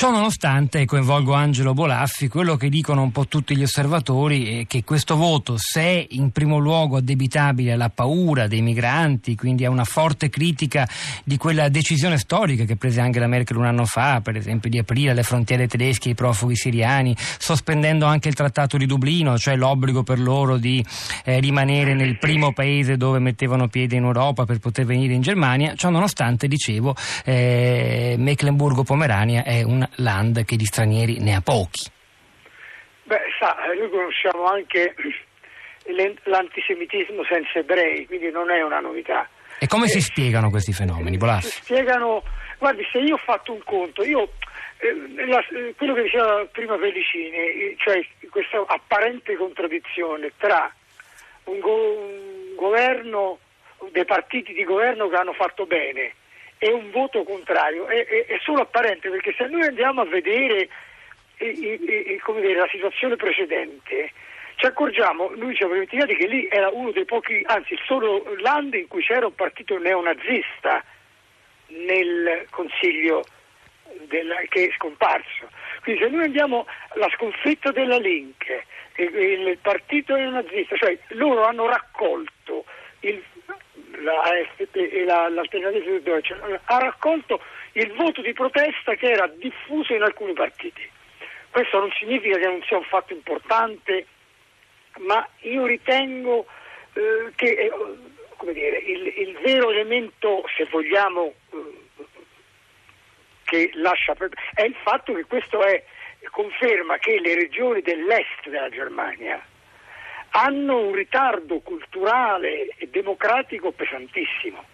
[0.00, 4.82] Ciò nonostante, coinvolgo Angelo Bolaffi, quello che dicono un po' tutti gli osservatori è che
[4.82, 10.30] questo voto, se in primo luogo addebitabile alla paura dei migranti, quindi a una forte
[10.30, 10.88] critica
[11.22, 15.12] di quella decisione storica che prese Angela Merkel un anno fa, per esempio di aprire
[15.12, 20.18] le frontiere tedesche ai profughi siriani, sospendendo anche il trattato di Dublino, cioè l'obbligo per
[20.18, 20.82] loro di
[21.26, 25.74] eh, rimanere nel primo paese dove mettevano piede in Europa per poter venire in Germania,
[25.74, 26.96] ciò nonostante, dicevo,
[27.26, 31.90] eh, Mecklenburgo-Pomerania è un land che di stranieri ne ha pochi.
[33.04, 34.94] Beh, sa, noi conosciamo anche
[36.24, 39.28] l'antisemitismo senza ebrei, quindi non è una novità.
[39.58, 41.48] E come eh, si spiegano questi fenomeni, Bolassi?
[41.48, 42.22] Si spiegano,
[42.58, 44.30] guardi, se io ho fatto un conto, io
[44.78, 48.00] eh, la, eh, quello che diceva prima Pellicini, eh, cioè
[48.30, 50.72] questa apparente contraddizione tra
[51.44, 53.38] un, go- un governo,
[53.92, 56.12] dei partiti di governo che hanno fatto bene
[56.62, 60.68] e un voto contrario è, è, è solo apparente perché se noi andiamo a vedere
[61.38, 64.12] e, come dire, la situazione precedente
[64.56, 68.74] ci accorgiamo, lui ci aveva dimenticato che lì era uno dei pochi, anzi solo land
[68.74, 70.84] in cui c'era un partito neonazista
[71.68, 73.24] nel Consiglio
[74.06, 75.48] della, che è scomparso.
[75.82, 78.44] Quindi se noi andiamo alla sconfitta della Link,
[78.96, 82.32] il, partito neonazista, cioè loro hanno raccolto
[84.00, 87.40] la AFP e la, l'Alternativa für Deutschland, ha raccolto
[87.72, 90.88] il voto di protesta che era diffuso in alcuni partiti.
[91.50, 94.06] Questo non significa che non sia un fatto importante,
[94.98, 96.46] ma io ritengo
[96.94, 102.06] eh, che eh, dire, il, il, vero elemento, se vogliamo, eh,
[103.44, 104.16] che lascia
[104.54, 105.82] è il fatto che questo è,
[106.30, 109.42] conferma che le regioni dell'est della Germania
[110.30, 114.64] hanno un ritardo culturale e democratico pesantissimo.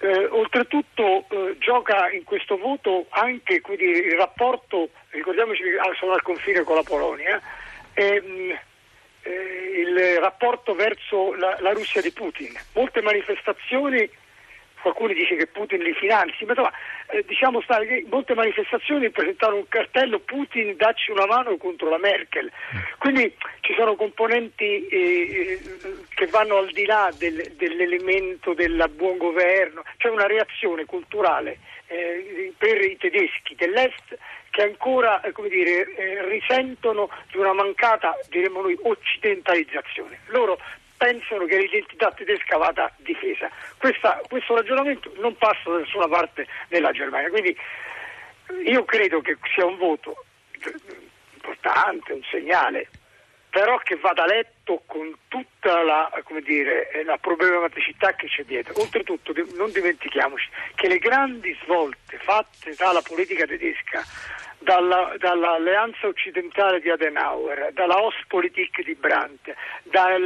[0.00, 6.22] Eh, oltretutto eh, gioca in questo voto anche quindi, il rapporto, ricordiamoci che sono al
[6.22, 7.40] confine con la Polonia,
[7.94, 8.56] ehm,
[9.22, 12.54] eh, il rapporto verso la, la Russia di Putin.
[12.74, 14.08] Molte manifestazioni
[14.80, 16.72] qualcuno dice che Putin li finanzi, ma insomma,
[17.10, 17.78] eh, diciamo sta,
[18.08, 22.50] molte manifestazioni presentarono un cartello Putin dacci una mano contro la Merkel,
[22.98, 25.60] quindi ci sono componenti eh,
[26.14, 31.58] che vanno al di là del, dell'elemento del buon governo, c'è una reazione culturale
[31.88, 34.16] eh, per i tedeschi dell'est
[34.50, 40.20] che ancora eh, dire, eh, risentono di una mancata, diremmo noi, occidentalizzazione.
[40.26, 40.58] Loro
[40.98, 43.48] pensano che l'identità tedesca vada difesa.
[43.78, 47.56] Questa, questo ragionamento non passa da nessuna parte della Germania, quindi
[48.66, 50.24] io credo che sia un voto
[51.34, 52.88] importante, un segnale,
[53.50, 56.10] però che vada letto con tutta la,
[56.44, 58.80] dire, la problematicità che c'è dietro.
[58.80, 64.04] Oltretutto non dimentichiamoci che le grandi svolte fatte dalla politica tedesca
[64.58, 69.54] dalla, dall'alleanza occidentale di Adenauer, dalla Ostpolitik di Brandt,
[69.84, 70.20] dai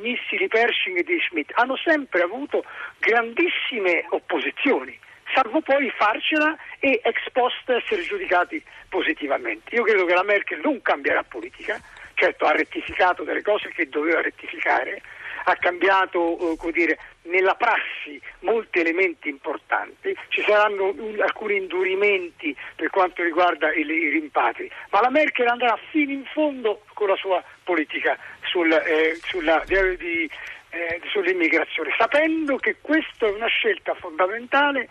[0.00, 2.64] missili Pershing di Schmidt, hanno sempre avuto
[2.98, 4.98] grandissime opposizioni,
[5.34, 9.74] salvo poi farcela e ex post essere giudicati positivamente.
[9.74, 11.80] Io credo che la Merkel non cambierà politica,
[12.14, 15.02] certo ha rettificato delle cose che doveva rettificare,
[15.44, 22.90] ha cambiato eh, dire, nella prassi molti elementi importanti, ci saranno un, alcuni indurimenti per
[22.90, 27.42] quanto riguarda i, i, rimpatri, ma la Merkel andrà fino in fondo con la sua
[27.62, 30.30] politica sul, eh, sulla, di,
[30.70, 34.88] eh, sull'immigrazione, sapendo che questa è una scelta fondamentale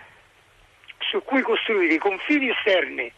[1.00, 3.12] su cui costruire i confini esterni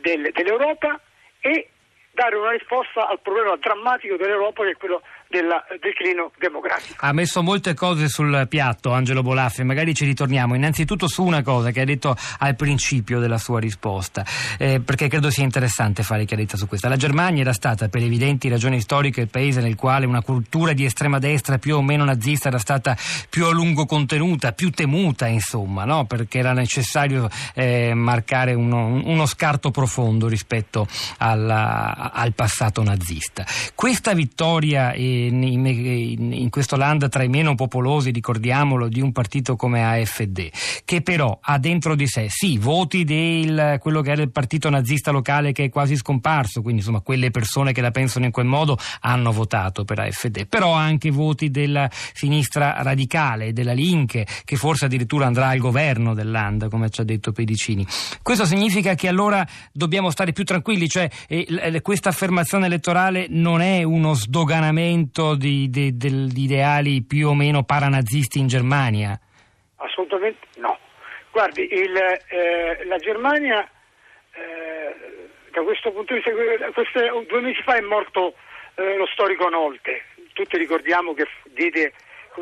[0.00, 1.00] del, dell'Europa
[1.40, 1.70] e
[2.18, 5.46] dare una risposta al problema drammatico dell'Europa che è quello del
[5.80, 7.04] declino demografico.
[7.04, 11.70] Ha messo molte cose sul piatto Angelo Bolaffi, magari ci ritorniamo innanzitutto su una cosa
[11.70, 14.24] che ha detto al principio della sua risposta,
[14.56, 16.88] eh, perché credo sia interessante fare chiarezza su questa.
[16.88, 20.84] La Germania era stata, per evidenti ragioni storiche, il paese nel quale una cultura di
[20.84, 22.96] estrema destra più o meno nazista era stata
[23.28, 26.06] più a lungo contenuta, più temuta, insomma, no?
[26.06, 30.86] perché era necessario eh, marcare uno, uno, scarto profondo rispetto
[31.18, 33.44] alla, al passato nazista.
[33.74, 39.84] Questa vittoria eh, in, questo land tra i meno popolosi, ricordiamolo, di un partito come
[39.84, 40.48] AFD,
[40.84, 45.10] che però ha dentro di sé sì voti di quello che era il partito nazista
[45.10, 48.78] locale che è quasi scomparso, quindi insomma quelle persone che la pensano in quel modo
[49.00, 55.26] hanno votato per AFD, però anche voti della sinistra radicale, della Linke, che forse addirittura
[55.26, 57.86] andrà al governo del land, come ci ha detto Pedicini.
[58.22, 63.82] Questo significa che allora dobbiamo stare più tranquilli, cioè eh, questa affermazione elettorale non è
[63.82, 69.18] uno sdoganamento movimento di, di, di ideali più o meno paranazisti in Germania?
[69.76, 70.78] Assolutamente no.
[71.30, 73.68] Guardi, il, eh, la Germania
[74.32, 78.34] eh, da questo punto di vista, due mesi fa è morto
[78.74, 80.02] eh, lo storico Nolte,
[80.32, 81.92] tutti ricordiamo che diede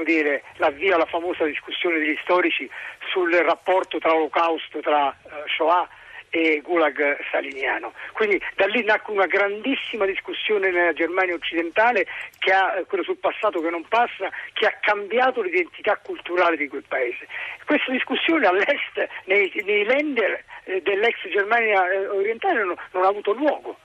[0.04, 2.68] dire, l'avvio alla famosa discussione degli storici
[3.10, 5.88] sul rapporto tra olocausto, tra uh, Shoah
[6.36, 7.94] e Gulag saliniano.
[8.12, 12.06] Quindi da lì nacque una grandissima discussione nella Germania occidentale,
[12.38, 16.84] che ha, quello sul passato che non passa, che ha cambiato l'identità culturale di quel
[16.86, 17.26] paese.
[17.64, 23.32] Questa discussione all'est, nei, nei lender eh, dell'ex Germania eh, orientale, non, non, ha avuto
[23.32, 23.78] luogo.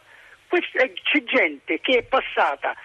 [0.50, 2.76] Questa, eh, c'è gente che è passata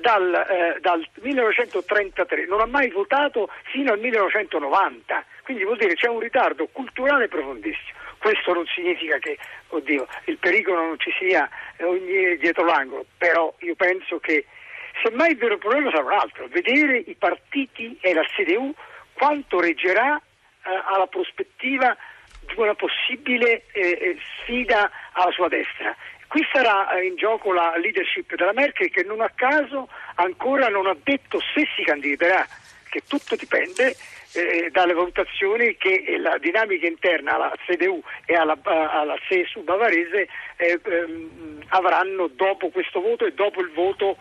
[0.00, 6.08] dal, eh, dal, 1933, non ha mai votato fino al 1990, quindi vuol dire c'è
[6.08, 8.02] un ritardo culturale profondissimo.
[8.18, 9.38] Questo non significa che,
[9.68, 11.48] oddio, il pericolo non ci sia
[11.80, 14.46] ogni, dietro l'angolo, però io penso che
[15.02, 18.74] semmai il vero problema sarà un altro, vedere i partiti e la CDU
[19.12, 21.94] quanto reggerà eh, alla prospettiva
[22.40, 25.94] di una possibile eh, eh sfida alla sua destra.
[26.26, 30.86] Qui sarà eh, in gioco la leadership della Merkel che non a caso ancora non
[30.86, 32.46] ha detto se si candiderà,
[32.88, 33.94] che tutto dipende
[34.34, 40.80] eh, dalle valutazioni che la dinamica interna alla CDU e alla, alla CSU bavarese eh,
[40.82, 44.16] ehm, avranno dopo questo voto e dopo il voto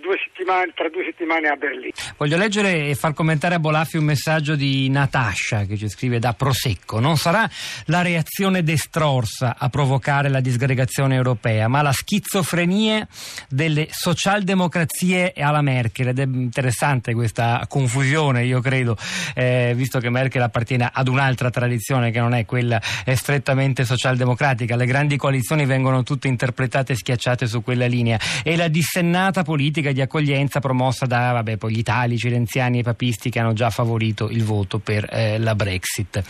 [0.00, 1.92] due tra due settimane a Berlino.
[2.16, 6.32] Voglio leggere e far commentare a Bolaffi un messaggio di Natascia che ci scrive da
[6.32, 7.00] Prosecco.
[7.00, 7.48] Non sarà
[7.86, 13.06] la reazione destrorsa a provocare la disgregazione europea, ma la schizofrenia
[13.48, 16.08] delle socialdemocrazie alla Merkel.
[16.08, 18.96] Ed è interessante questa confusione, io credo,
[19.34, 22.80] eh, visto che Merkel appartiene ad un'altra tradizione che non è quella
[23.14, 24.76] strettamente socialdemocratica.
[24.76, 29.62] Le grandi coalizioni vengono tutte interpretate e schiacciate su quella linea e la dissennata politica
[29.64, 33.70] politica di accoglienza promossa da vabbè, poi gli italici, renziani e papisti che hanno già
[33.70, 36.22] favorito il voto per eh, la Brexit.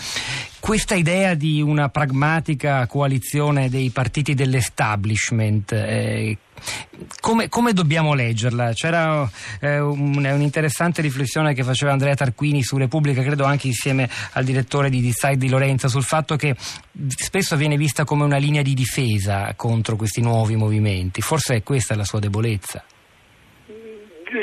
[0.60, 6.38] Questa idea di una pragmatica coalizione dei partiti dell'establishment, eh,
[7.20, 8.72] come, come, dobbiamo leggerla?
[8.72, 9.28] C'era
[9.60, 14.90] eh, un, un'interessante riflessione che faceva Andrea Tarquini su Repubblica, credo anche insieme al direttore
[14.90, 16.54] di Decide di Lorenzo, sul fatto che
[17.08, 21.20] spesso viene vista come una linea di difesa contro questi nuovi movimenti.
[21.20, 22.84] Forse è questa la sua debolezza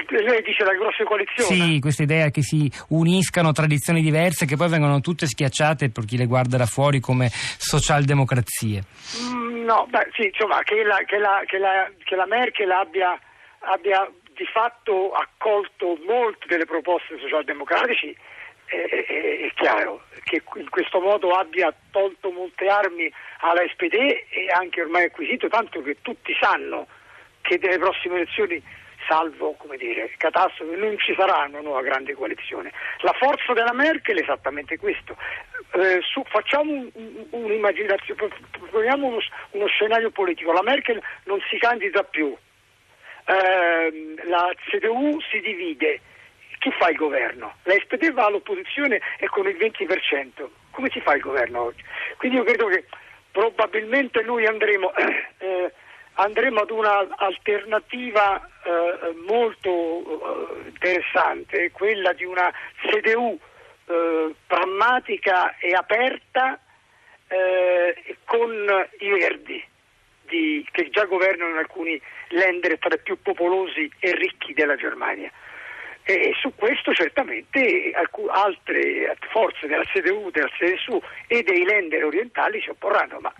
[0.09, 1.55] lei dice la grossa coalizione?
[1.55, 6.17] Sì, questa idea che si uniscano tradizioni diverse che poi vengono tutte schiacciate per chi
[6.17, 8.83] le guarda da fuori come socialdemocrazie.
[9.21, 13.19] Mm, no, beh, sì, insomma, che la, che la, che la, che la Merkel abbia,
[13.59, 18.15] abbia, di fatto accolto molte delle proposte socialdemocratici
[18.65, 19.05] è, è,
[19.47, 23.11] è, chiaro, che in questo modo abbia tolto molte armi
[23.41, 26.87] alla SPD e anche ormai acquisito, tanto che tutti sanno
[27.41, 28.61] che delle prossime elezioni
[29.07, 32.71] salvo come dire, catastrofe, non ci sarà una nuova grande coalizione.
[33.00, 35.15] La forza della Merkel è esattamente questo.
[35.74, 39.19] Eh, su, facciamo un, un, un'immaginazione, proponiamo uno,
[39.51, 40.51] uno, scenario politico.
[40.51, 42.36] La Merkel non si candida più,
[43.25, 46.01] eh, la CDU si divide.
[46.59, 47.56] Chi fa il governo?
[47.63, 50.47] La SPD va all'opposizione e con il 20%.
[50.71, 51.83] Come si fa il governo oggi?
[52.18, 52.86] Quindi io credo che
[53.31, 54.94] probabilmente noi andremo
[55.39, 55.74] eh,
[56.13, 63.39] andremo ad un'alternativa eh, molto eh, interessante, quella di una CDU
[63.85, 66.59] eh, pragmatica e aperta
[67.27, 68.51] eh, con
[68.99, 69.63] i Verdi,
[70.27, 75.31] di, che già governano in alcuni lender tra i più popolosi e ricchi della Germania.
[76.03, 77.94] E su questo certamente
[78.30, 83.31] altre forze della CDU, della CSU e dei lender orientali si opporranno, ma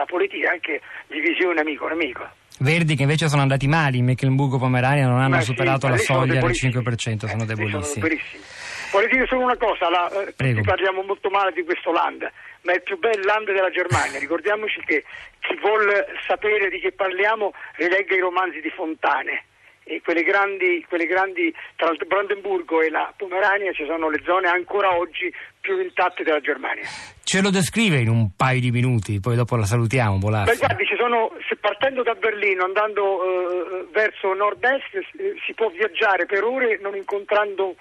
[0.00, 2.28] la politica è anche divisione amico-nemico.
[2.60, 6.40] Verdi che invece sono andati male in Mecklenburgo-Pomerania non hanno ma superato sì, la soglia
[6.40, 8.06] del 5%, sono debolissimi.
[8.06, 8.58] Eh, sono
[8.92, 12.28] Vorrei dire solo una cosa, la, eh, parliamo molto male di questo land,
[12.62, 14.18] ma è il più bel land della Germania.
[14.18, 15.04] Ricordiamoci che
[15.40, 19.44] chi vuole sapere di che parliamo rilegga i romanzi di Fontane
[19.90, 24.46] e quelle grandi, quelle grandi, tra il Brandenburgo e la Pomerania ci sono le zone
[24.46, 26.84] ancora oggi più intatte della Germania.
[27.24, 30.18] Ce lo descrive in un paio di minuti, poi dopo la salutiamo.
[30.18, 35.00] Beh, guardi, sono, partendo da Berlino, andando eh, verso nord-est,
[35.44, 37.74] si può viaggiare per ore non incontrando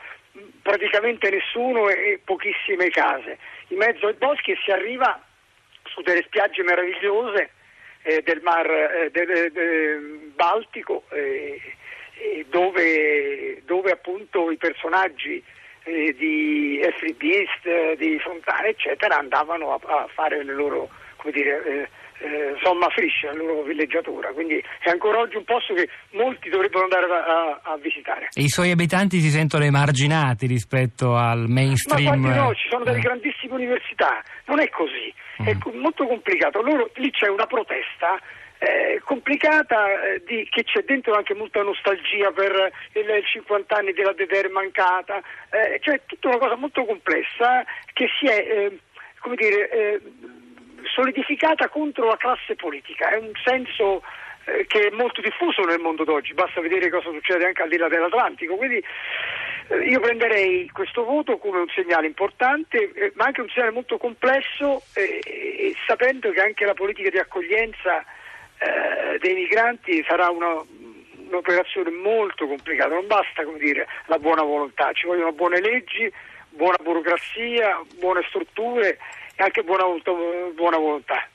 [0.63, 3.37] praticamente nessuno e pochissime case.
[3.67, 5.21] In mezzo ai boschi si arriva
[5.83, 7.51] su delle spiagge meravigliose
[8.01, 9.99] eh, del mar eh, de, de, de
[10.35, 11.59] Baltico eh,
[12.49, 15.43] dove, dove, appunto i personaggi
[15.83, 21.63] eh, di Effie Beast, di Fontana, eccetera, andavano a, a fare le loro, come dire,
[21.65, 21.89] eh,
[22.21, 24.29] eh, somma frisce, la loro villeggiatura.
[24.29, 28.27] Quindi è ancora oggi un posto che molti dovrebbero andare a, a, visitare.
[28.33, 32.19] E i suoi abitanti si sentono emarginati rispetto al mainstream?
[32.19, 33.01] Ma no, ci sono delle eh.
[33.01, 35.47] grandissime università, non è così, mm.
[35.47, 36.61] è molto complicato.
[36.61, 38.19] Loro, lì c'è una protesta
[38.59, 43.93] eh, complicata, eh, di, che c'è dentro anche molta nostalgia per il, il 50 anni
[43.93, 47.63] della Deder mancata, eh, cioè tutta una cosa molto complessa
[47.93, 48.79] che si è, eh,
[49.19, 50.01] come dire, eh,
[50.93, 54.03] solidificata contro la classe politica, è un senso
[54.43, 57.77] eh, che è molto diffuso nel mondo d'oggi, basta vedere cosa succede anche al di
[57.77, 58.83] là dell'Atlantico, quindi
[59.87, 64.81] io prenderei questo voto come un segnale importante, ma anche un segnale molto complesso,
[65.85, 68.03] sapendo che anche la politica di accoglienza
[68.59, 70.61] eh, dei migranti sarà una,
[71.29, 76.11] un'operazione molto complicata, non basta dire, la buona volontà, ci vogliono buone leggi,
[76.49, 78.97] buona burocrazia, buone strutture
[79.35, 79.85] e anche buona,
[80.53, 81.29] buona volontà.